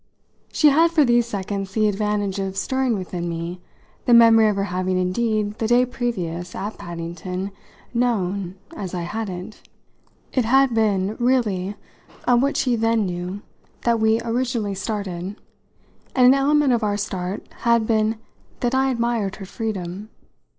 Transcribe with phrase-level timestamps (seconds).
[0.51, 3.61] She had for these seconds the advantage of stirring within me
[4.05, 7.51] the memory of her having indeed, the day previous, at Paddington,
[7.93, 9.61] "known" as I hadn't.
[10.33, 11.75] It had been really
[12.27, 13.43] on what she then knew
[13.83, 15.35] that we originally started,
[16.15, 18.15] and an element of our start had been
[18.61, 20.09] that I admired her freedom.